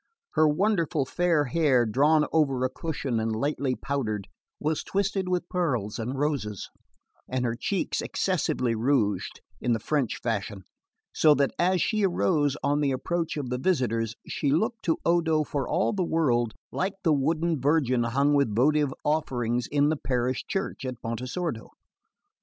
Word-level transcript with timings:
Her 0.31 0.47
wonderful 0.47 1.05
fair 1.05 1.45
hair, 1.45 1.85
drawn 1.85 2.25
over 2.33 2.65
a 2.65 2.71
cushion 2.71 3.19
and 3.19 3.35
lightly 3.35 3.75
powdered, 3.75 4.27
was 4.59 4.83
twisted 4.83 5.29
with 5.29 5.47
pearls 5.47 5.99
and 5.99 6.17
roses, 6.17 6.71
and 7.29 7.45
her 7.45 7.53
cheeks 7.55 8.01
excessively 8.01 8.73
rouged, 8.73 9.41
in 9.59 9.73
the 9.73 9.79
French 9.79 10.17
fashion; 10.19 10.63
so 11.13 11.35
that 11.35 11.51
as 11.59 11.83
she 11.83 12.03
arose 12.03 12.57
on 12.63 12.81
the 12.81 12.91
approach 12.91 13.37
of 13.37 13.51
the 13.51 13.59
visitors 13.59 14.15
she 14.27 14.49
looked 14.49 14.83
to 14.85 14.97
Odo 15.05 15.43
for 15.43 15.69
all 15.69 15.93
the 15.93 16.03
world 16.03 16.53
like 16.71 16.95
the 17.03 17.13
wooden 17.13 17.61
Virgin 17.61 18.01
hung 18.01 18.33
with 18.33 18.55
votive 18.55 18.91
offerings 19.05 19.67
in 19.67 19.89
the 19.89 19.97
parish 19.97 20.47
church 20.47 20.83
at 20.83 20.99
Pontesordo. 21.03 21.67